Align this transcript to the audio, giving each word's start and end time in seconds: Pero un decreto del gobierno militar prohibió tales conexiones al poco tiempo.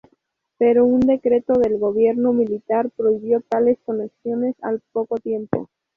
Pero 0.57 0.83
un 0.83 1.01
decreto 1.01 1.53
del 1.59 1.77
gobierno 1.77 2.33
militar 2.33 2.89
prohibió 2.89 3.39
tales 3.41 3.77
conexiones 3.85 4.55
al 4.63 4.81
poco 4.91 5.17
tiempo. 5.19 5.69